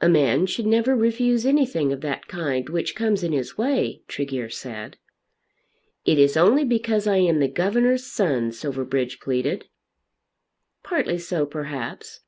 "A 0.00 0.08
man 0.08 0.46
should 0.46 0.64
never 0.64 0.96
refuse 0.96 1.44
anything 1.44 1.92
of 1.92 2.00
that 2.00 2.28
kind 2.28 2.66
which 2.70 2.94
comes 2.94 3.22
in 3.22 3.32
his 3.34 3.58
way," 3.58 4.00
Tregear 4.08 4.48
said. 4.48 4.96
"It 6.06 6.18
is 6.18 6.34
only 6.34 6.64
because 6.64 7.06
I 7.06 7.18
am 7.18 7.40
the 7.40 7.48
governor's 7.48 8.06
son," 8.06 8.52
Silverbridge 8.52 9.20
pleaded. 9.20 9.66
"Partly 10.82 11.18
so 11.18 11.44
perhaps. 11.44 12.20